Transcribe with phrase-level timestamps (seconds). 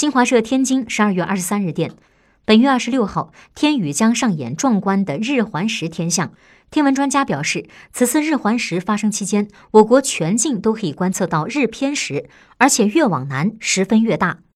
[0.00, 1.92] 新华社天津十二月二十三日电。
[2.46, 6.32] 本月二十六号天宇将上演壮观的日环食天象。
[6.70, 14.38] 天文专家表示此次日环食发生期间我国全境都可以观测到日偏食而且越往南十分越大。